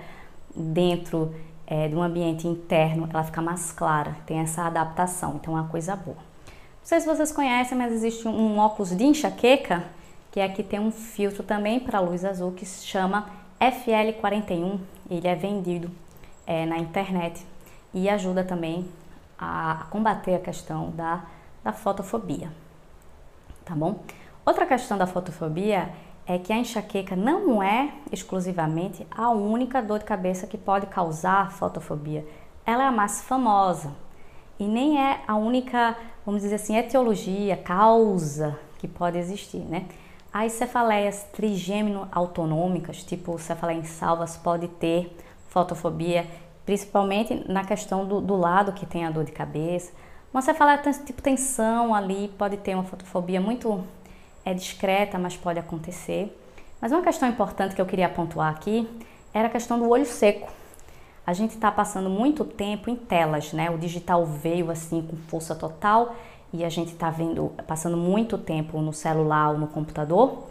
dentro 0.56 1.34
é, 1.66 1.88
de 1.88 1.96
um 1.96 2.02
ambiente 2.02 2.48
interno, 2.48 3.10
ela 3.12 3.24
fica 3.24 3.42
mais 3.42 3.72
clara, 3.72 4.16
tem 4.28 4.40
essa 4.40 4.64
adaptação, 4.64 5.36
então 5.36 5.58
é 5.58 5.62
uma 5.62 5.70
coisa 5.70 5.96
boa. 5.96 6.18
Não 6.18 6.84
sei 6.84 7.00
se 7.00 7.08
vocês 7.08 7.32
conhecem, 7.32 7.78
mas 7.78 7.92
existe 7.92 8.28
um 8.28 8.58
óculos 8.60 8.96
de 8.96 9.04
enxaqueca, 9.04 9.84
que 10.32 10.40
aqui 10.40 10.62
tem 10.62 10.80
um 10.80 10.92
filtro 10.92 11.44
também 11.44 11.80
para 11.80 12.00
luz 12.00 12.24
azul 12.24 12.52
que 12.52 12.66
se 12.66 12.86
chama 12.86 13.28
FL41, 13.60 14.80
ele 15.10 15.28
é 15.28 15.36
vendido 15.36 15.90
é, 16.46 16.66
na 16.66 16.78
internet 16.78 17.46
e 17.94 18.10
ajuda 18.10 18.44
também 18.44 18.88
a 19.38 19.88
combater 19.90 20.36
a 20.36 20.40
questão 20.40 20.92
da, 20.92 21.24
da 21.64 21.72
fotofobia, 21.72 22.52
tá 23.66 23.74
bom? 23.74 24.02
Outra 24.46 24.66
questão 24.66 24.98
da 24.98 25.08
fotofobia 25.08 25.90
é 26.26 26.38
que 26.38 26.54
a 26.54 26.58
enxaqueca 26.58 27.16
não 27.16 27.64
é 27.64 27.92
exclusivamente 28.12 29.06
a 29.10 29.30
única 29.32 29.82
dor 29.82 30.00
de 30.00 30.06
cabeça 30.06 30.46
que 30.46 30.58
pode 30.58 30.86
causar 30.88 31.52
fotofobia. 31.52 32.26
Ela 32.66 32.84
é 32.84 32.88
a 32.88 32.92
mais 32.92 33.24
famosa 33.24 33.92
e 34.60 34.68
nem 34.68 35.02
é 35.02 35.22
a 35.28 35.36
única, 35.36 35.98
vamos 36.26 36.42
dizer 36.42 36.56
assim, 36.56 36.78
etiologia, 36.78 37.58
causa 37.58 38.60
que 38.78 38.88
pode 38.88 39.18
existir, 39.18 39.60
né? 39.60 39.86
As 40.32 40.52
cefaleias 40.54 41.24
trigêmino 41.34 42.08
autonômicas, 42.12 43.04
tipo 43.04 43.40
cefaleia 43.40 43.80
em 43.80 43.84
salvas, 43.84 44.38
pode 44.38 44.68
ter 44.68 45.16
fotofobia, 45.48 46.28
principalmente 46.66 47.44
na 47.52 47.64
questão 47.64 48.06
do, 48.06 48.22
do 48.22 48.36
lado 48.36 48.74
que 48.74 48.86
tem 48.86 49.06
a 49.06 49.10
dor 49.10 49.24
de 49.24 49.32
cabeça. 49.32 49.92
Uma 50.32 50.44
cefaleia 50.44 50.78
tipo 50.78 51.22
tensão 51.22 51.96
ali 51.96 52.28
pode 52.38 52.58
ter 52.58 52.76
uma 52.76 52.84
fotofobia 52.84 53.42
muito 53.42 53.84
é 54.46 54.54
discreta, 54.54 55.18
mas 55.18 55.36
pode 55.36 55.60
acontecer. 55.60 56.36
Mas 56.80 56.92
uma 56.92 57.02
questão 57.02 57.28
importante 57.28 57.76
que 57.76 57.82
eu 57.82 57.86
queria 57.86 58.08
pontuar 58.08 58.52
aqui 58.52 58.88
era 59.34 59.48
a 59.48 59.52
questão 59.52 59.78
do 59.80 59.90
olho 59.90 60.06
seco. 60.06 60.50
A 61.26 61.34
gente 61.34 61.52
está 61.52 61.72
passando 61.72 62.10
muito 62.10 62.44
tempo 62.44 62.90
em 62.90 62.96
telas, 62.96 63.54
né? 63.54 63.70
O 63.70 63.78
digital 63.78 64.26
veio 64.26 64.72
assim 64.72 65.02
com 65.02 65.18
força 65.18 65.54
total 65.54 66.16
e 66.54 66.64
a 66.64 66.70
gente 66.70 66.94
está 66.94 67.10
vendo, 67.10 67.52
passando 67.68 67.96
muito 67.96 68.38
tempo 68.38 68.82
no 68.82 68.94
celular 68.94 69.52
ou 69.52 69.58
no 69.58 69.68
computador 69.68 70.50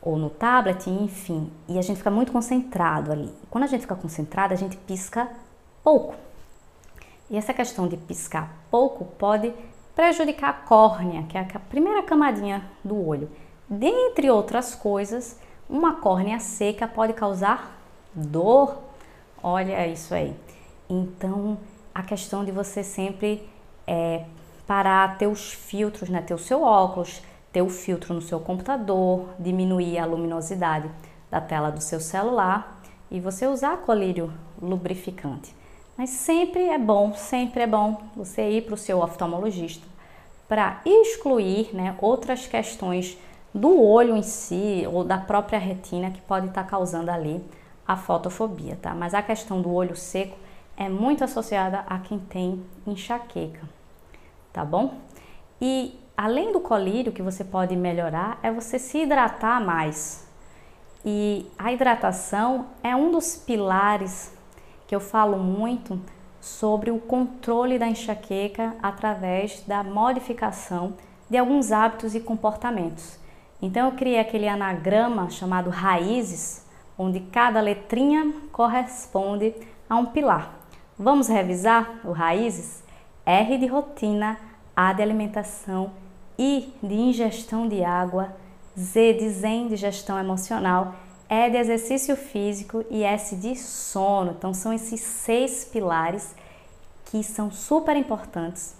ou 0.00 0.16
no 0.16 0.28
tablet, 0.28 0.88
enfim, 0.90 1.48
e 1.68 1.78
a 1.78 1.82
gente 1.82 1.98
fica 1.98 2.10
muito 2.10 2.32
concentrado 2.32 3.12
ali. 3.12 3.32
Quando 3.48 3.64
a 3.64 3.66
gente 3.68 3.82
fica 3.82 3.94
concentrado, 3.94 4.52
a 4.52 4.56
gente 4.56 4.76
pisca 4.76 5.28
pouco. 5.82 6.14
E 7.30 7.36
essa 7.36 7.54
questão 7.54 7.86
de 7.86 7.96
piscar 7.96 8.52
pouco 8.70 9.04
pode 9.16 9.52
prejudicar 9.94 10.50
a 10.50 10.52
córnea, 10.52 11.22
que 11.24 11.38
é 11.38 11.40
a 11.40 11.58
primeira 11.58 12.02
camadinha 12.02 12.64
do 12.82 13.06
olho. 13.06 13.30
Dentre 13.68 14.28
outras 14.28 14.74
coisas, 14.74 15.38
uma 15.70 15.94
córnea 15.94 16.40
seca 16.40 16.88
pode 16.88 17.12
causar 17.12 17.78
dor. 18.12 18.76
Olha 19.42 19.86
isso 19.86 20.14
aí. 20.14 20.36
Então, 20.90 21.56
a 21.94 22.02
questão 22.02 22.44
de 22.44 22.50
você 22.50 22.82
sempre 22.82 23.48
é, 23.86 24.24
parar, 24.72 25.18
ter 25.18 25.26
os 25.26 25.52
filtros, 25.52 26.08
né? 26.08 26.22
ter 26.22 26.32
o 26.32 26.38
seu 26.38 26.62
óculos, 26.62 27.20
ter 27.52 27.60
o 27.60 27.68
filtro 27.68 28.14
no 28.14 28.22
seu 28.22 28.40
computador, 28.40 29.26
diminuir 29.38 29.98
a 29.98 30.06
luminosidade 30.06 30.90
da 31.30 31.42
tela 31.42 31.70
do 31.70 31.82
seu 31.82 32.00
celular 32.00 32.80
e 33.10 33.20
você 33.20 33.46
usar 33.46 33.76
colírio 33.82 34.32
lubrificante. 34.62 35.54
Mas 35.94 36.08
sempre 36.08 36.68
é 36.70 36.78
bom, 36.78 37.12
sempre 37.12 37.64
é 37.64 37.66
bom 37.66 38.00
você 38.16 38.48
ir 38.48 38.62
para 38.62 38.72
o 38.72 38.78
seu 38.78 39.02
oftalmologista 39.02 39.86
para 40.48 40.80
excluir 40.86 41.68
né, 41.74 41.94
outras 42.00 42.46
questões 42.46 43.18
do 43.54 43.78
olho 43.78 44.16
em 44.16 44.22
si 44.22 44.88
ou 44.90 45.04
da 45.04 45.18
própria 45.18 45.58
retina 45.58 46.10
que 46.10 46.20
pode 46.22 46.46
estar 46.46 46.64
tá 46.64 46.70
causando 46.70 47.10
ali 47.10 47.44
a 47.86 47.94
fotofobia, 47.94 48.78
tá? 48.80 48.94
Mas 48.94 49.12
a 49.12 49.20
questão 49.20 49.60
do 49.60 49.70
olho 49.70 49.94
seco 49.94 50.38
é 50.78 50.88
muito 50.88 51.22
associada 51.22 51.84
a 51.86 51.98
quem 51.98 52.18
tem 52.18 52.64
enxaqueca, 52.86 53.68
tá 54.52 54.64
bom? 54.64 54.94
E 55.60 55.98
além 56.16 56.52
do 56.52 56.60
colírio 56.60 57.12
que 57.12 57.22
você 57.22 57.44
pode 57.44 57.76
melhorar 57.76 58.38
é 58.42 58.50
você 58.50 58.78
se 58.78 58.98
hidratar 58.98 59.64
mais. 59.64 60.26
E 61.04 61.50
a 61.58 61.72
hidratação 61.72 62.66
é 62.82 62.94
um 62.94 63.10
dos 63.10 63.36
pilares 63.36 64.32
que 64.86 64.94
eu 64.94 65.00
falo 65.00 65.38
muito 65.38 66.00
sobre 66.40 66.90
o 66.90 66.98
controle 66.98 67.78
da 67.78 67.86
enxaqueca 67.86 68.76
através 68.82 69.62
da 69.66 69.82
modificação 69.82 70.94
de 71.30 71.38
alguns 71.38 71.72
hábitos 71.72 72.14
e 72.14 72.20
comportamentos. 72.20 73.18
Então 73.60 73.86
eu 73.86 73.92
criei 73.92 74.18
aquele 74.18 74.48
anagrama 74.48 75.30
chamado 75.30 75.70
raízes, 75.70 76.66
onde 76.98 77.20
cada 77.20 77.60
letrinha 77.60 78.32
corresponde 78.50 79.54
a 79.88 79.96
um 79.96 80.06
pilar. 80.06 80.52
Vamos 80.98 81.28
revisar 81.28 82.00
o 82.04 82.10
raízes? 82.12 82.81
R 83.24 83.58
de 83.58 83.66
rotina, 83.66 84.38
A 84.74 84.92
de 84.92 85.02
alimentação, 85.02 85.90
I 86.38 86.72
de 86.82 86.94
ingestão 86.94 87.68
de 87.68 87.84
água, 87.84 88.34
Z 88.78 89.14
de 89.14 89.28
zen 89.30 89.68
de 89.68 89.76
gestão 89.76 90.18
emocional 90.18 90.94
é 91.28 91.48
de 91.48 91.56
exercício 91.56 92.16
físico 92.16 92.84
e 92.90 93.02
S 93.02 93.36
de 93.36 93.54
sono. 93.56 94.32
Então, 94.32 94.52
são 94.52 94.72
esses 94.72 95.00
seis 95.00 95.64
pilares 95.64 96.34
que 97.06 97.22
são 97.22 97.50
super 97.50 97.96
importantes 97.96 98.74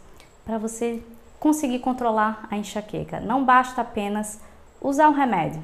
para 0.44 0.59
você 0.59 1.02
conseguir 1.38 1.78
controlar 1.78 2.46
a 2.50 2.57
enxaqueca. 2.57 3.20
Não 3.20 3.44
basta 3.44 3.81
apenas 3.81 4.40
usar 4.81 5.09
um 5.09 5.12
remédio, 5.12 5.62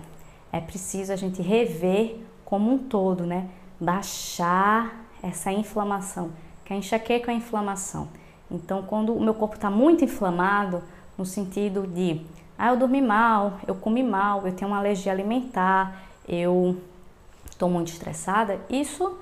é 0.52 0.60
preciso 0.60 1.12
a 1.12 1.16
gente 1.16 1.42
rever 1.42 2.20
como 2.44 2.72
um 2.72 2.78
todo, 2.78 3.26
né? 3.26 3.48
Baixar 3.80 5.04
essa 5.22 5.52
inflamação, 5.52 6.30
que 6.64 6.72
a 6.72 6.76
enxaqueca 6.76 7.30
é 7.30 7.34
a 7.34 7.36
inflamação. 7.36 8.08
Então, 8.50 8.82
quando 8.82 9.14
o 9.14 9.20
meu 9.20 9.34
corpo 9.34 9.56
está 9.56 9.70
muito 9.70 10.04
inflamado, 10.04 10.82
no 11.16 11.26
sentido 11.26 11.86
de, 11.86 12.22
ah, 12.56 12.68
eu 12.68 12.76
dormi 12.76 13.02
mal, 13.02 13.58
eu 13.66 13.74
comi 13.74 14.02
mal, 14.02 14.46
eu 14.46 14.52
tenho 14.54 14.70
uma 14.70 14.78
alergia 14.78 15.12
alimentar, 15.12 16.02
eu 16.26 16.76
estou 17.50 17.68
muito 17.68 17.88
estressada, 17.88 18.58
isso 18.70 19.18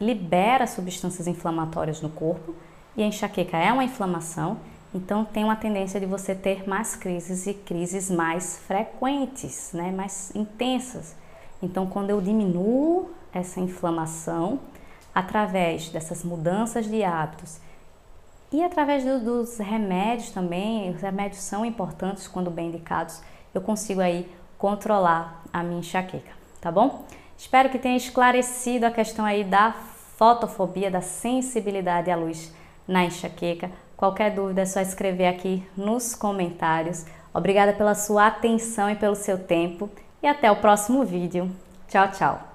libera 0.00 0.66
substâncias 0.66 1.26
inflamatórias 1.26 2.00
no 2.00 2.08
corpo 2.08 2.54
e 2.96 3.02
a 3.02 3.06
enxaqueca 3.06 3.56
é 3.56 3.72
uma 3.72 3.84
inflamação, 3.84 4.56
então 4.92 5.24
tem 5.24 5.44
uma 5.44 5.54
tendência 5.54 6.00
de 6.00 6.06
você 6.06 6.34
ter 6.34 6.68
mais 6.68 6.96
crises 6.96 7.46
e 7.46 7.54
crises 7.54 8.10
mais 8.10 8.58
frequentes, 8.66 9.70
né, 9.72 9.92
mais 9.92 10.34
intensas. 10.34 11.14
Então, 11.62 11.86
quando 11.86 12.10
eu 12.10 12.20
diminuo 12.20 13.10
essa 13.32 13.60
inflamação 13.60 14.58
através 15.14 15.88
dessas 15.90 16.24
mudanças 16.24 16.86
de 16.86 17.04
hábitos 17.04 17.60
e 18.52 18.62
através 18.62 19.04
do, 19.04 19.20
dos 19.20 19.58
remédios 19.58 20.30
também, 20.30 20.90
os 20.90 21.00
remédios 21.00 21.42
são 21.42 21.64
importantes 21.64 22.26
quando 22.26 22.50
bem 22.50 22.68
indicados, 22.68 23.22
eu 23.54 23.60
consigo 23.60 24.00
aí 24.00 24.30
controlar 24.58 25.42
a 25.52 25.62
minha 25.62 25.80
enxaqueca 25.80 26.40
tá 26.60 26.70
bom? 26.70 27.04
Espero 27.36 27.70
que 27.70 27.78
tenha 27.78 27.96
esclarecido 27.96 28.84
a 28.84 28.90
questão 28.90 29.24
aí 29.24 29.42
da 29.42 29.72
fotofobia, 30.16 30.90
da 30.90 31.00
sensibilidade 31.00 32.10
à 32.10 32.16
luz 32.16 32.54
na 32.86 33.04
enxaqueca. 33.04 33.70
Qualquer 33.96 34.34
dúvida 34.34 34.62
é 34.62 34.66
só 34.66 34.80
escrever 34.80 35.26
aqui 35.26 35.66
nos 35.76 36.14
comentários. 36.14 37.06
Obrigada 37.32 37.72
pela 37.72 37.94
sua 37.94 38.26
atenção 38.26 38.90
e 38.90 38.96
pelo 38.96 39.16
seu 39.16 39.38
tempo 39.38 39.88
e 40.22 40.26
até 40.26 40.50
o 40.50 40.56
próximo 40.56 41.04
vídeo. 41.04 41.50
Tchau, 41.88 42.10
tchau! 42.10 42.49